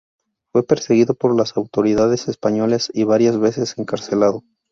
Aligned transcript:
Fue 0.51 0.65
perseguido 0.65 1.13
por 1.13 1.35
las 1.37 1.55
autoridades 1.57 2.27
españolas 2.27 2.89
y 2.91 3.03
varias 3.03 3.39
veces 3.39 3.77
encarcelado. 3.77 4.41